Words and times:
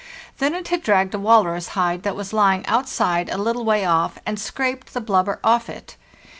Then 0.39 0.55
it 0.55 0.69
had 0.69 0.81
dragged 0.81 1.13
a 1.13 1.19
walrus 1.19 1.67
hide 1.77 2.01
that 2.01 2.15
was 2.15 2.33
lying 2.33 2.65
outside 2.65 3.29
a 3.29 3.37
little 3.37 3.63
way 3.63 3.85
off 3.85 4.17
and 4.25 4.39
scraped 4.39 4.95
the 4.95 4.99
blubber 4.99 5.39
off 5.43 5.69
it. 5.69 5.95